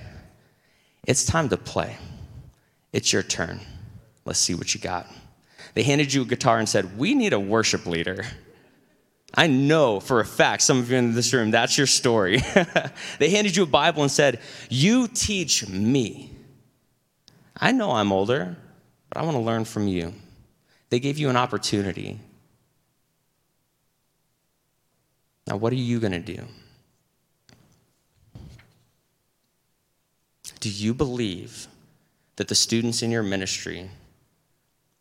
it's 1.07 1.25
time 1.25 1.49
to 1.49 1.57
play. 1.57 1.97
It's 2.93 3.11
your 3.11 3.23
turn. 3.23 3.59
Let's 4.25 4.39
see 4.39 4.53
what 4.53 4.75
you 4.75 4.79
got. 4.79 5.07
They 5.73 5.83
handed 5.83 6.13
you 6.13 6.21
a 6.21 6.25
guitar 6.25 6.59
and 6.59 6.67
said, 6.67 6.97
We 6.97 7.13
need 7.13 7.33
a 7.33 7.39
worship 7.39 7.85
leader. 7.85 8.25
I 9.33 9.47
know 9.47 9.99
for 9.99 10.19
a 10.19 10.25
fact, 10.25 10.61
some 10.61 10.79
of 10.79 10.91
you 10.91 10.97
in 10.97 11.13
this 11.13 11.33
room, 11.33 11.51
that's 11.51 11.77
your 11.77 11.87
story. 11.87 12.41
they 13.19 13.29
handed 13.29 13.55
you 13.55 13.63
a 13.63 13.67
Bible 13.67 14.01
and 14.03 14.11
said, 14.11 14.39
You 14.69 15.07
teach 15.07 15.67
me. 15.67 16.31
I 17.57 17.71
know 17.71 17.91
I'm 17.91 18.11
older, 18.11 18.57
but 19.09 19.17
I 19.19 19.23
want 19.23 19.35
to 19.35 19.41
learn 19.41 19.65
from 19.65 19.87
you. 19.87 20.13
They 20.89 20.99
gave 20.99 21.17
you 21.17 21.29
an 21.29 21.37
opportunity 21.37 22.19
Now, 25.51 25.57
what 25.57 25.73
are 25.73 25.75
you 25.75 25.99
going 25.99 26.13
to 26.13 26.19
do? 26.19 26.43
Do 30.61 30.69
you 30.69 30.93
believe 30.93 31.67
that 32.37 32.47
the 32.47 32.55
students 32.55 33.01
in 33.01 33.11
your 33.11 33.23
ministry 33.23 33.89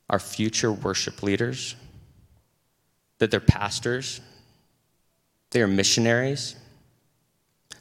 are 0.09 0.19
future 0.19 0.73
worship 0.73 1.23
leaders? 1.23 1.77
That 3.21 3.31
they're 3.31 3.41
pastors? 3.41 4.21
They 5.51 5.63
are 5.63 5.69
missionaries? 5.69 6.57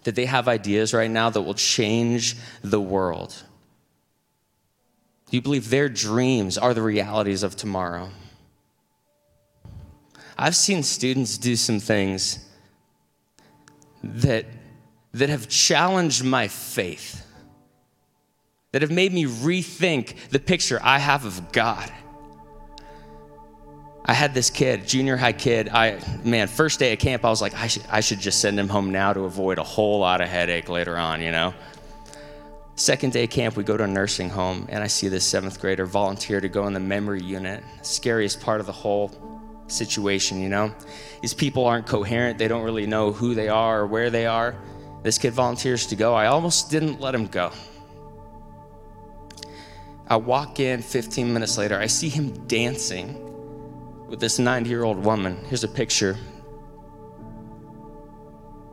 That 0.04 0.16
they 0.16 0.26
have 0.26 0.48
ideas 0.48 0.94
right 0.94 1.10
now 1.10 1.32
that 1.32 1.42
will 1.42 1.56
change 1.56 2.38
the 2.62 2.80
world? 2.80 3.44
Do 5.30 5.38
you 5.38 5.42
believe 5.42 5.70
their 5.70 5.90
dreams 5.90 6.58
are 6.58 6.74
the 6.74 6.82
realities 6.82 7.44
of 7.44 7.56
tomorrow? 7.56 8.10
I've 10.38 10.56
seen 10.56 10.84
students 10.84 11.38
do 11.38 11.56
some 11.56 11.80
things 11.80 12.46
that, 14.04 14.46
that 15.14 15.30
have 15.30 15.50
challenged 15.50 16.24
my 16.24 16.48
faith, 16.48 17.26
that 18.72 18.82
have 18.82 18.92
made 18.92 19.14
me 19.14 19.26
rethink 19.26 20.30
the 20.30 20.40
picture 20.40 20.80
I 20.82 21.00
have 21.00 21.26
of 21.26 21.52
God. 21.52 21.92
I 24.10 24.14
had 24.14 24.34
this 24.34 24.50
kid, 24.50 24.88
junior 24.88 25.18
high 25.18 25.34
kid. 25.34 25.70
I 25.70 26.00
man, 26.24 26.48
first 26.48 26.80
day 26.80 26.94
at 26.94 27.00
camp, 27.00 27.24
I 27.24 27.30
was 27.30 27.44
like, 27.44 27.54
I 27.54 27.68
should 27.68 27.84
I 27.92 28.00
should 28.00 28.20
just 28.20 28.42
send 28.42 28.60
him 28.60 28.68
home 28.68 28.92
now 28.92 29.14
to 29.14 29.26
avoid 29.26 29.60
a 29.60 29.64
whole 29.64 30.00
lot 30.00 30.20
of 30.20 30.28
headache 30.28 30.68
later 30.68 30.98
on, 30.98 31.22
you 31.22 31.32
know. 31.32 31.54
Second 32.74 33.14
day 33.14 33.26
of 33.26 33.30
camp, 33.30 33.56
we 33.56 33.64
go 33.64 33.78
to 33.78 33.84
a 33.84 33.88
nursing 33.88 34.28
home, 34.28 34.66
and 34.70 34.84
I 34.84 34.88
see 34.88 35.10
this 35.10 35.28
seventh 35.28 35.62
grader 35.62 35.86
volunteer 35.86 36.42
to 36.42 36.50
go 36.50 36.66
in 36.66 36.74
the 36.74 36.80
memory 36.80 37.22
unit. 37.22 37.64
Scariest 37.84 38.42
part 38.42 38.60
of 38.60 38.66
the 38.66 38.72
whole 38.72 39.12
situation, 39.68 40.42
you 40.42 40.50
know? 40.50 40.74
These 41.22 41.36
people 41.36 41.66
aren't 41.66 41.86
coherent. 41.86 42.40
They 42.40 42.48
don't 42.48 42.64
really 42.64 42.88
know 42.88 43.12
who 43.12 43.36
they 43.36 43.48
are 43.48 43.82
or 43.82 43.86
where 43.86 44.10
they 44.10 44.26
are. 44.26 44.56
This 45.04 45.20
kid 45.20 45.34
volunteers 45.34 45.86
to 45.86 45.96
go. 45.96 46.16
I 46.16 46.28
almost 46.28 46.72
didn't 46.72 47.00
let 47.00 47.14
him 47.14 47.28
go. 47.28 47.52
I 50.08 50.16
walk 50.16 50.60
in 50.60 50.82
15 50.82 51.32
minutes 51.32 51.60
later. 51.60 51.78
I 51.78 51.86
see 51.86 52.10
him 52.10 52.48
dancing 52.48 53.29
with 54.10 54.20
this 54.20 54.40
90 54.40 54.70
year 54.70 54.84
old 54.84 55.04
woman. 55.04 55.38
Here's 55.46 55.64
a 55.64 55.68
picture. 55.68 56.18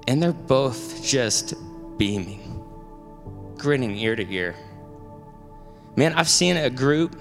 And 0.09 0.23
they're 0.23 0.33
both 0.33 1.05
just 1.05 1.55
beaming, 1.99 2.65
grinning 3.57 3.97
ear 3.97 4.17
to 4.17 4.33
ear. 4.33 4.55
Man, 5.97 6.13
I've 6.15 6.29
seen 6.29 6.57
a 6.57 6.71
group 6.71 7.21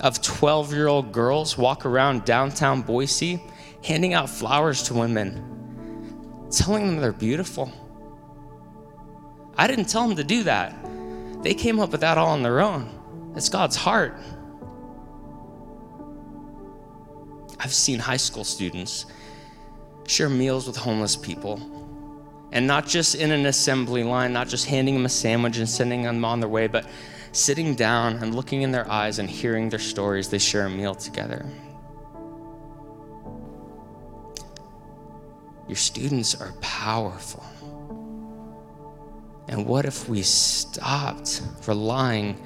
of 0.00 0.22
12 0.22 0.72
year 0.72 0.86
old 0.88 1.12
girls 1.12 1.58
walk 1.58 1.84
around 1.84 2.24
downtown 2.24 2.82
Boise 2.82 3.42
handing 3.84 4.14
out 4.14 4.28
flowers 4.28 4.82
to 4.84 4.94
women, 4.94 6.48
telling 6.50 6.86
them 6.86 7.00
they're 7.00 7.12
beautiful. 7.12 7.72
I 9.56 9.66
didn't 9.66 9.86
tell 9.86 10.06
them 10.06 10.16
to 10.16 10.24
do 10.24 10.42
that. 10.44 10.76
They 11.42 11.54
came 11.54 11.80
up 11.80 11.90
with 11.90 12.02
that 12.02 12.18
all 12.18 12.28
on 12.28 12.42
their 12.42 12.60
own. 12.60 13.32
It's 13.36 13.48
God's 13.48 13.76
heart. 13.76 14.18
I've 17.62 17.74
seen 17.74 17.98
high 17.98 18.16
school 18.16 18.42
students 18.42 19.04
share 20.06 20.30
meals 20.30 20.66
with 20.66 20.76
homeless 20.76 21.14
people. 21.14 21.60
And 22.52 22.66
not 22.66 22.86
just 22.86 23.14
in 23.14 23.30
an 23.30 23.44
assembly 23.46 24.02
line, 24.02 24.32
not 24.32 24.48
just 24.48 24.64
handing 24.66 24.94
them 24.94 25.04
a 25.04 25.10
sandwich 25.10 25.58
and 25.58 25.68
sending 25.68 26.02
them 26.02 26.24
on 26.24 26.40
their 26.40 26.48
way, 26.48 26.68
but 26.68 26.86
sitting 27.32 27.74
down 27.74 28.16
and 28.16 28.34
looking 28.34 28.62
in 28.62 28.72
their 28.72 28.90
eyes 28.90 29.18
and 29.18 29.28
hearing 29.28 29.68
their 29.68 29.78
stories. 29.78 30.30
They 30.30 30.38
share 30.38 30.66
a 30.66 30.70
meal 30.70 30.94
together. 30.94 31.44
Your 35.68 35.76
students 35.76 36.34
are 36.40 36.52
powerful. 36.60 37.44
And 39.48 39.66
what 39.66 39.84
if 39.84 40.08
we 40.08 40.22
stopped 40.22 41.42
relying 41.66 42.42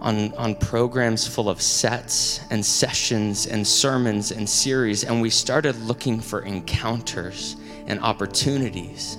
on, 0.00 0.32
on 0.34 0.54
programs 0.54 1.26
full 1.26 1.48
of 1.48 1.60
sets 1.60 2.40
and 2.50 2.64
sessions 2.64 3.46
and 3.46 3.66
sermons 3.66 4.30
and 4.30 4.48
series, 4.48 5.04
and 5.04 5.20
we 5.20 5.30
started 5.30 5.76
looking 5.82 6.20
for 6.20 6.42
encounters 6.42 7.56
and 7.86 8.00
opportunities. 8.00 9.18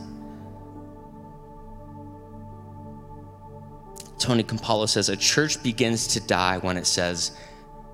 Tony 4.17 4.43
Campolo 4.43 4.87
says 4.87 5.09
a 5.09 5.17
church 5.17 5.61
begins 5.63 6.07
to 6.07 6.19
die 6.19 6.57
when 6.59 6.77
it 6.77 6.85
says 6.85 7.31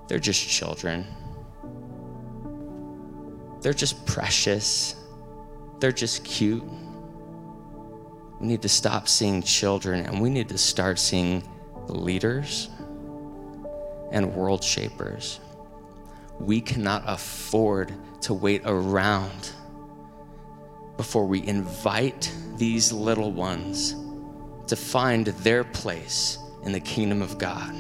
they're 0.08 0.20
just 0.20 0.48
children. 0.48 1.08
They're 3.62 3.74
just 3.74 4.06
precious. 4.06 4.96
They're 5.80 5.92
just 5.92 6.24
cute. 6.24 6.64
We 8.40 8.48
need 8.48 8.62
to 8.62 8.70
stop 8.70 9.08
seeing 9.08 9.42
children 9.42 10.06
and 10.06 10.22
we 10.22 10.30
need 10.30 10.50
to 10.50 10.58
start 10.58 11.00
seeing 11.00 11.44
leaders 11.88 12.70
and 14.12 14.34
world 14.36 14.64
shapers. 14.64 15.40
We 16.40 16.62
cannot 16.62 17.04
afford 17.06 17.94
to 18.22 18.34
wait 18.34 18.62
around 18.66 19.52
before 20.98 21.26
we 21.26 21.46
invite 21.46 22.34
these 22.58 22.92
little 22.92 23.32
ones 23.32 23.96
to 24.68 24.76
find 24.76 25.28
their 25.28 25.64
place 25.64 26.40
in 26.64 26.72
the 26.72 26.80
kingdom 26.80 27.22
of 27.22 27.38
God. 27.38 27.74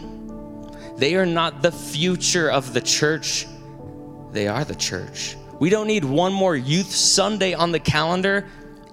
They 0.98 1.15
are 1.15 1.25
not 1.25 1.62
the 1.62 1.72
future 1.72 2.50
of 2.50 2.74
the 2.74 2.82
church, 2.82 3.48
they 4.32 4.48
are 4.48 4.63
the 4.63 4.75
church. 4.75 5.36
We 5.60 5.70
don't 5.70 5.88
need 5.88 6.03
one 6.03 6.34
more 6.34 6.55
youth 6.55 6.91
Sunday 6.91 7.53
on 7.53 7.72
the 7.72 7.79
calendar. 7.79 8.46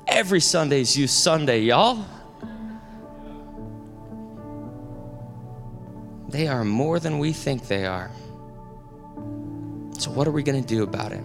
Every 0.06 0.40
Sunday 0.40 0.80
is 0.80 0.96
Youth 0.96 1.10
Sunday, 1.10 1.62
y'all. 1.62 2.04
They 6.32 6.48
are 6.48 6.64
more 6.64 6.98
than 6.98 7.18
we 7.18 7.34
think 7.34 7.68
they 7.68 7.84
are. 7.84 8.10
So, 9.98 10.10
what 10.10 10.26
are 10.26 10.30
we 10.30 10.42
going 10.42 10.60
to 10.60 10.66
do 10.66 10.82
about 10.82 11.12
it? 11.12 11.22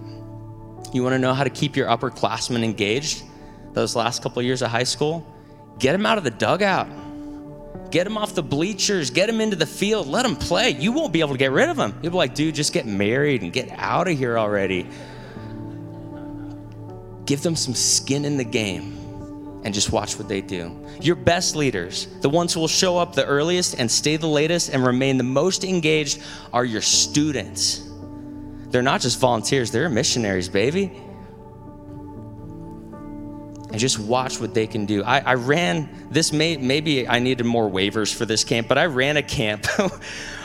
You 0.92 1.02
want 1.02 1.14
to 1.14 1.20
know 1.20 1.34
how 1.34 1.46
to 1.46 1.50
keep 1.50 1.78
your 1.78 1.88
upperclassmen 1.88 2.62
engaged 2.62 3.24
those 3.72 3.96
last 3.96 4.22
couple 4.22 4.42
of 4.42 4.46
years 4.46 4.62
of 4.62 4.70
high 4.70 4.84
school? 4.84 5.26
Get 5.80 5.94
them 5.94 6.06
out 6.06 6.18
of 6.18 6.26
the 6.26 6.32
dugout. 6.32 6.90
Get 7.90 8.04
them 8.04 8.18
off 8.18 8.36
the 8.36 8.44
bleachers. 8.44 9.10
Get 9.10 9.28
them 9.28 9.40
into 9.40 9.56
the 9.56 9.66
field. 9.66 10.08
Let 10.08 10.24
them 10.24 10.36
play. 10.36 10.72
You 10.72 10.92
won't 10.92 11.14
be 11.14 11.22
able 11.22 11.32
to 11.32 11.38
get 11.38 11.54
rid 11.54 11.70
of 11.70 11.78
them. 11.78 11.98
You'll 12.02 12.12
be 12.12 12.18
like, 12.18 12.36
dude, 12.36 12.54
just 12.54 12.74
get 12.74 12.86
married 12.86 13.44
and 13.44 13.54
get 13.54 13.70
out 13.78 14.10
of 14.10 14.18
here 14.18 14.38
already. 14.38 14.90
Give 17.26 17.42
them 17.42 17.56
some 17.56 17.76
skin 17.76 18.26
in 18.26 18.36
the 18.36 18.44
game 18.44 19.07
and 19.68 19.74
just 19.74 19.92
watch 19.92 20.18
what 20.18 20.30
they 20.30 20.40
do. 20.40 20.74
Your 21.02 21.18
best 21.18 21.54
leaders, 21.54 22.08
the 22.22 22.30
ones 22.30 22.54
who 22.54 22.62
will 22.62 22.70
show 22.70 22.98
up 22.98 23.14
the 23.14 23.26
earliest 23.26 23.78
and 23.78 23.92
stay 23.92 24.16
the 24.16 24.26
latest 24.26 24.70
and 24.70 24.82
remain 24.82 25.18
the 25.18 25.26
most 25.26 25.66
engaged, 25.66 26.24
are 26.54 26.64
your 26.64 26.82
students. 26.82 27.86
They're 28.70 28.82
not 28.82 29.02
just 29.02 29.20
volunteers, 29.20 29.70
they're 29.70 29.90
missionaries, 29.90 30.48
baby. 30.48 31.04
And 33.70 33.78
just 33.78 34.00
watch 34.00 34.40
what 34.40 34.54
they 34.54 34.68
can 34.68 34.86
do. 34.86 35.04
I, 35.04 35.20
I 35.20 35.34
ran 35.34 36.08
this, 36.12 36.32
may, 36.32 36.56
maybe 36.56 37.06
I 37.06 37.20
needed 37.20 37.46
more 37.46 37.70
waivers 37.70 38.16
for 38.16 38.26
this 38.26 38.46
camp, 38.46 38.70
but 38.70 38.78
I 38.78 38.86
ran 38.86 39.18
a 39.18 39.22
camp 39.22 39.68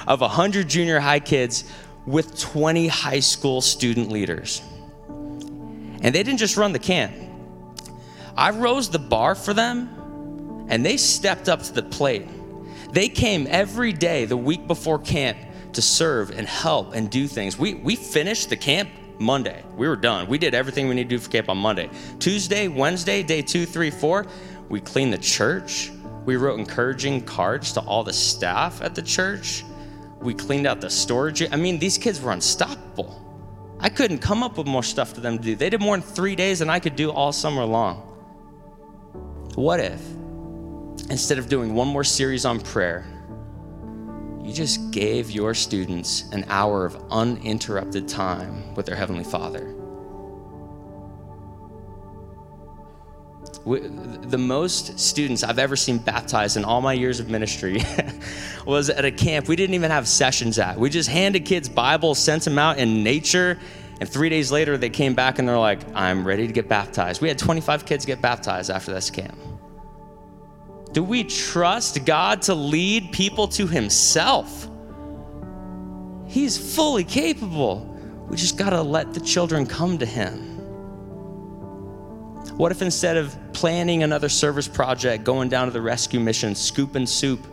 of 0.09 0.21
100 0.21 0.69
junior 0.69 0.99
high 0.99 1.21
kids 1.21 1.63
with 2.07 2.37
20 2.41 2.89
high 2.89 3.21
school 3.21 3.61
student 3.61 4.11
leaders. 4.11 4.63
And 5.09 6.13
they 6.13 6.25
didn't 6.25 6.39
just 6.39 6.57
run 6.57 6.73
the 6.73 6.81
camp, 6.81 7.15
I 8.37 8.51
rose 8.51 8.89
the 8.89 8.99
bar 8.99 9.35
for 9.35 9.53
them, 9.53 10.67
and 10.69 10.85
they 10.85 10.97
stepped 10.97 11.49
up 11.49 11.63
to 11.63 11.73
the 11.73 11.83
plate. 11.83 12.27
They 12.93 13.09
came 13.09 13.47
every 13.49 13.93
day 13.93 14.25
the 14.25 14.37
week 14.37 14.67
before 14.67 14.99
camp 14.99 15.39
to 15.75 15.83
serve 15.83 16.31
and 16.31 16.47
help 16.47 16.95
and 16.95 17.11
do 17.11 17.27
things. 17.27 17.59
We, 17.59 17.75
we 17.75 17.97
finished 17.97 18.51
the 18.51 18.57
camp 18.57 18.91
Monday. 19.19 19.65
We 19.77 19.89
were 19.89 19.97
done. 19.97 20.29
We 20.29 20.39
did 20.39 20.55
everything 20.55 20.89
we 20.89 20.95
need 20.95 21.09
to 21.09 21.17
do 21.17 21.19
for 21.19 21.31
camp 21.31 21.49
on 21.49 21.59
Monday. 21.59 21.89
Tuesday, 22.19 22.69
Wednesday, 22.69 23.23
day 23.23 23.43
two, 23.43 23.67
three, 23.67 23.91
four, 23.91 24.27
we 24.69 24.81
cleaned 24.81 25.13
the 25.13 25.19
church. 25.19 25.91
We 26.25 26.37
wrote 26.37 26.59
encouraging 26.59 27.23
cards 27.23 27.73
to 27.73 27.81
all 27.81 28.05
the 28.05 28.13
staff 28.13 28.81
at 28.83 28.95
the 28.95 29.03
church. 29.03 29.65
We 30.21 30.35
cleaned 30.35 30.67
out 30.67 30.81
the 30.81 30.91
storage. 30.91 31.43
I 31.51 31.57
mean, 31.57 31.79
these 31.79 31.99
kids 31.99 32.21
were 32.21 32.33
unstoppable. 32.33 33.19
I 33.81 33.89
couldn't 33.89 34.19
come 34.19 34.43
up 34.43 34.57
with 34.57 34.67
more 34.67 34.85
stuff 34.85 35.13
for 35.13 35.21
them 35.21 35.39
to 35.39 35.43
do. 35.43 35.57
They 35.57 35.69
did 35.69 35.81
more 35.81 35.97
in 35.97 36.03
three 36.03 36.37
days 36.37 36.61
than 36.61 36.71
I 36.71 36.79
could 36.79 36.95
do 36.95 37.11
all 37.11 37.33
summer 37.33 37.65
long. 37.65 38.12
What 39.55 39.81
if, 39.81 40.01
instead 41.11 41.39
of 41.39 41.51
doing 41.51 41.75
one 41.75 41.87
more 41.87 42.05
series 42.05 42.47
on 42.47 42.59
prayer, 42.59 43.05
you 44.43 44.53
just 44.53 44.91
gave 44.91 45.31
your 45.31 45.53
students 45.53 46.31
an 46.33 46.47
hour 46.49 46.87
of 46.87 46.97
uninterrupted 47.11 48.09
time 48.09 48.75
with 48.75 48.87
their 48.87 48.97
Heavenly 48.97 49.25
Father? 49.25 49.75
the 53.65 54.39
most 54.39 54.99
students 54.99 55.45
I've 55.45 55.59
ever 55.59 55.77
seen 55.77 55.99
baptized 55.99 56.57
in 56.57 56.65
all 56.65 56.81
my 56.81 56.95
years 56.95 57.21
of 57.21 57.31
ministry 57.31 57.81
was 58.67 58.91
at 58.91 59.05
a 59.05 59.13
camp 59.13 59.47
we 59.47 59.55
didn't 59.55 59.75
even 59.75 59.91
have 59.91 60.09
sessions 60.09 60.59
at. 60.59 60.79
We 60.79 60.91
just 60.91 61.09
handed 61.09 61.45
kids 61.45 61.69
Bibles, 61.69 62.19
sent 62.19 62.45
them 62.45 62.59
out 62.59 62.79
in 62.79 63.05
nature, 63.05 63.61
and 64.03 64.11
three 64.11 64.29
days 64.29 64.51
later, 64.51 64.77
they 64.77 64.91
came 64.91 65.15
back 65.15 65.39
and 65.39 65.49
they're 65.49 65.57
like, 65.57 65.79
I'm 65.95 66.27
ready 66.27 66.49
to 66.49 66.53
get 66.53 66.69
baptized. 66.69 67.23
We 67.23 67.29
had 67.29 67.39
25 67.39 67.87
kids 67.87 68.05
get 68.05 68.21
baptized 68.21 68.69
after 68.69 68.93
this 68.93 69.11
camp. 69.11 69.39
Do 70.91 71.05
we 71.05 71.23
trust 71.23 72.05
God 72.05 72.43
to 72.43 72.55
lead 72.57 73.13
people 73.13 73.47
to 73.47 73.69
Himself? 73.69 74.69
He's 76.27 76.75
fully 76.75 77.05
capable. 77.05 77.97
We 78.29 78.37
just 78.37 78.59
got 78.59 78.71
to 78.71 78.83
let 78.83 79.15
the 79.15 79.21
children 79.21 79.67
come 79.67 79.99
to 79.99 80.05
Him. 80.05 80.49
What 82.57 82.73
if 82.73 82.83
instead 82.83 83.17
of 83.17 83.37
planning 83.53 84.03
another 84.03 84.29
service 84.29 84.67
project, 84.67 85.23
going 85.23 85.49
down 85.49 85.69
to 85.69 85.73
the 85.73 85.81
rescue 85.81 86.19
mission, 86.19 86.57
scooping 86.57 87.07
soup, 87.07 87.47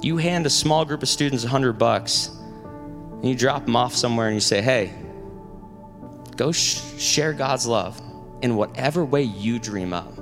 you 0.00 0.16
hand 0.16 0.46
a 0.46 0.50
small 0.50 0.84
group 0.84 1.02
of 1.02 1.08
students 1.08 1.42
100 1.42 1.72
bucks 1.72 2.28
and 2.28 3.24
you 3.24 3.34
drop 3.34 3.64
them 3.64 3.74
off 3.74 3.96
somewhere 3.96 4.28
and 4.28 4.36
you 4.36 4.40
say, 4.40 4.62
hey, 4.62 4.94
Go 6.36 6.52
sh- 6.52 6.80
share 6.98 7.32
God's 7.32 7.66
love 7.66 8.00
in 8.42 8.56
whatever 8.56 9.04
way 9.04 9.22
you 9.22 9.58
dream 9.58 9.92
up. 9.92 10.12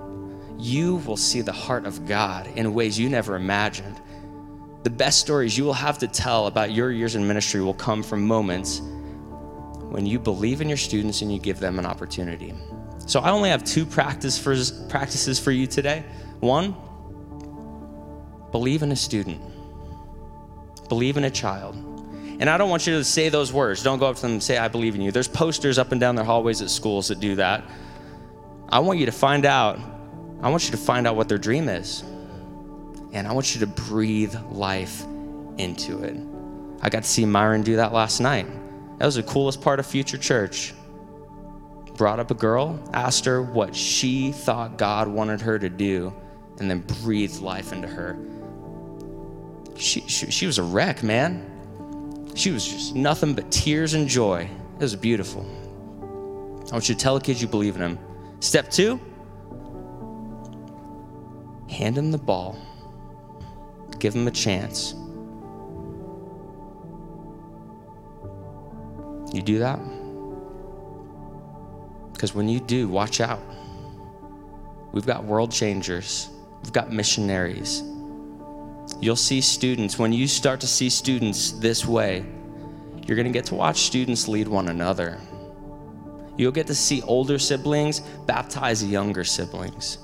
You 0.59 0.97
will 0.97 1.17
see 1.17 1.41
the 1.41 1.53
heart 1.53 1.87
of 1.87 2.07
God 2.07 2.47
in 2.57 2.75
ways 2.75 2.99
you 2.99 3.09
never 3.09 3.37
imagined. 3.37 4.01
The 4.83 4.91
best 4.91 5.21
stories 5.21 5.57
you 5.57 5.65
will 5.65 5.73
have 5.73 5.99
to 5.99 6.09
tell 6.09 6.47
about 6.47 6.73
your 6.73 6.91
years 6.91 7.15
in 7.15 7.27
ministry 7.27 7.61
will 7.61 7.75
come 7.75 8.03
from 8.03 8.27
moments 8.27 8.81
when 9.91 10.07
you 10.07 10.19
believe 10.19 10.61
in 10.61 10.69
your 10.69 10.77
students 10.77 11.23
and 11.23 11.33
you 11.33 11.39
give 11.39 11.59
them 11.59 11.79
an 11.79 11.87
opportunity. 11.87 12.55
So 13.07 13.21
I 13.21 13.31
only 13.31 13.51
have 13.51 13.65
two 13.65 13.85
practice 13.85 14.39
for, 14.39 14.55
practices 14.89 15.39
for 15.39 15.51
you 15.51 15.67
today. 15.67 16.05
One, 16.41 16.77
believe 18.53 18.83
in 18.83 18.93
a 18.93 18.97
student, 18.97 19.41
believe 20.89 21.17
in 21.17 21.25
a 21.25 21.31
child. 21.31 21.90
And 22.41 22.49
I 22.49 22.57
don't 22.57 22.71
want 22.71 22.87
you 22.87 22.95
to 22.95 23.05
say 23.05 23.29
those 23.29 23.53
words. 23.53 23.83
Don't 23.83 23.99
go 23.99 24.07
up 24.07 24.17
to 24.17 24.23
them 24.23 24.33
and 24.33 24.43
say, 24.43 24.57
I 24.57 24.69
believe 24.69 24.95
in 24.95 25.03
you. 25.03 25.13
There's 25.13 25.29
posters 25.29 25.77
up 25.77 25.93
and 25.93 26.01
down 26.01 26.15
their 26.15 26.25
hallways 26.25 26.63
at 26.63 26.71
schools 26.71 27.09
that 27.09 27.21
do 27.21 27.37
that. 27.37 27.63
I 28.71 28.79
want 28.79 28.99
you 28.99 29.05
to 29.07 29.13
find 29.13 29.45
out, 29.45 29.79
I 30.41 30.49
want 30.49 30.65
you 30.65 30.71
to 30.71 30.79
find 30.79 31.07
out 31.07 31.17
what 31.17 31.29
their 31.29 31.37
dream 31.37 31.69
is. 31.69 32.03
And 33.13 33.29
I 33.29 33.33
want 33.33 33.55
you 33.55 33.61
to 33.61 33.67
breathe 33.67 34.35
life 34.51 35.05
into 35.59 36.03
it. 36.03 36.17
I 36.81 36.89
got 36.89 37.03
to 37.03 37.09
see 37.09 37.27
Myron 37.27 37.63
do 37.63 37.77
that 37.77 37.93
last 37.93 38.21
night. 38.21 38.47
That 38.99 39.05
was 39.05 39.17
the 39.17 39.23
coolest 39.23 39.61
part 39.61 39.79
of 39.79 39.85
Future 39.85 40.17
Church. 40.17 40.73
brought 41.97 42.21
up 42.21 42.31
a 42.31 42.35
girl, 42.35 42.81
asked 42.95 43.27
her 43.27 43.43
what 43.43 43.77
she 43.77 44.33
thought 44.33 44.79
God 44.79 45.09
wanted 45.09 45.43
her 45.43 45.59
to 45.59 45.69
do, 45.69 46.15
and 46.59 46.71
then 46.71 46.81
breathed 47.03 47.43
life 47.43 47.75
into 47.75 47.89
her. 47.89 48.19
She, 49.77 50.01
she, 50.09 50.31
she 50.31 50.47
was 50.47 50.57
a 50.57 50.63
wreck, 50.63 51.03
man. 51.03 51.60
She 52.41 52.51
was 52.51 52.67
just 52.67 52.95
nothing 52.95 53.35
but 53.35 53.53
tears 53.53 53.93
and 53.93 54.09
joy. 54.09 54.49
It 54.77 54.81
was 54.81 54.97
beautiful. 54.97 55.43
I 56.71 56.73
want 56.73 56.89
you 56.89 56.95
to 56.95 56.99
tell 56.99 57.19
the 57.19 57.21
kids 57.21 57.43
you 57.43 57.49
believe 57.49 57.75
in 57.75 57.83
them. 57.83 57.99
Step 58.41 58.71
two 58.71 58.99
hand 61.69 61.99
him 61.99 62.11
the 62.11 62.17
ball, 62.17 62.57
give 63.99 64.15
him 64.15 64.27
a 64.27 64.31
chance. 64.31 64.95
You 69.35 69.43
do 69.43 69.59
that? 69.59 69.79
Because 72.15 72.35
when 72.35 72.49
you 72.49 72.59
do, 72.59 72.89
watch 72.89 73.21
out. 73.21 73.41
We've 74.93 75.05
got 75.05 75.25
world 75.25 75.53
changers, 75.53 76.31
we've 76.63 76.73
got 76.73 76.91
missionaries. 76.91 77.83
You'll 79.01 79.17
see 79.17 79.41
students, 79.41 79.99
when 79.99 80.13
you 80.13 80.29
start 80.29 80.61
to 80.61 80.67
see 80.67 80.91
students 80.91 81.53
this 81.53 81.87
way, 81.87 82.25
you're 83.07 83.17
going 83.17 83.27
to 83.27 83.33
get 83.33 83.47
to 83.47 83.55
watch 83.55 83.79
students 83.79 84.29
lead 84.29 84.47
one 84.47 84.69
another. 84.69 85.19
You'll 86.37 86.53
get 86.53 86.67
to 86.67 86.75
see 86.75 87.01
older 87.03 87.39
siblings 87.39 88.01
baptize 88.27 88.85
younger 88.85 89.25
siblings. 89.25 89.99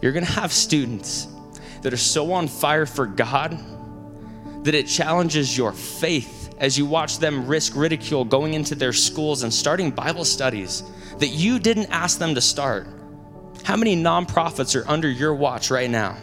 You're 0.00 0.12
going 0.12 0.24
to 0.24 0.30
have 0.32 0.52
students 0.52 1.26
that 1.82 1.92
are 1.92 1.98
so 1.98 2.32
on 2.32 2.46
fire 2.46 2.86
for 2.86 3.06
God 3.06 3.58
that 4.64 4.74
it 4.74 4.86
challenges 4.86 5.58
your 5.58 5.72
faith 5.72 6.54
as 6.58 6.78
you 6.78 6.86
watch 6.86 7.18
them 7.18 7.46
risk 7.46 7.74
ridicule 7.74 8.24
going 8.24 8.54
into 8.54 8.76
their 8.76 8.92
schools 8.92 9.42
and 9.42 9.52
starting 9.52 9.90
Bible 9.90 10.24
studies 10.24 10.84
that 11.18 11.28
you 11.28 11.58
didn't 11.58 11.90
ask 11.90 12.18
them 12.18 12.34
to 12.36 12.40
start. 12.40 12.86
How 13.64 13.76
many 13.76 13.96
nonprofits 13.96 14.80
are 14.80 14.88
under 14.88 15.10
your 15.10 15.34
watch 15.34 15.70
right 15.70 15.90
now 15.90 16.16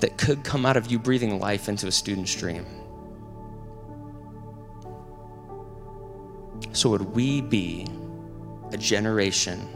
that 0.00 0.16
could 0.18 0.44
come 0.44 0.66
out 0.66 0.76
of 0.76 0.90
you 0.90 0.98
breathing 0.98 1.38
life 1.38 1.68
into 1.68 1.86
a 1.86 1.92
student's 1.92 2.34
dream. 2.34 2.66
So, 6.72 6.90
would 6.90 7.02
we 7.14 7.40
be 7.40 7.86
a 8.72 8.76
generation 8.76 9.68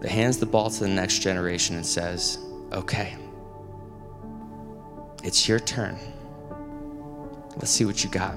that 0.00 0.10
hands 0.10 0.38
the 0.38 0.46
ball 0.46 0.70
to 0.70 0.80
the 0.80 0.88
next 0.88 1.18
generation 1.20 1.76
and 1.76 1.84
says, 1.84 2.38
okay, 2.72 3.16
it's 5.24 5.48
your 5.48 5.58
turn. 5.58 5.98
Let's 7.56 7.70
see 7.70 7.84
what 7.84 8.04
you 8.04 8.10
got. 8.10 8.36